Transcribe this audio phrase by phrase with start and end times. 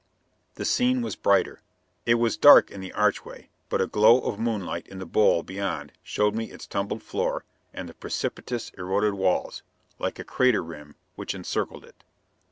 [0.55, 1.61] The scene was brighter.
[2.07, 5.91] It was dark in the archway, but a glow of moonlight in the bowl beyond
[6.01, 9.61] showed me its tumbled floor and the precipitous, eroded walls,
[9.99, 12.03] like a crater rim, which encircled it.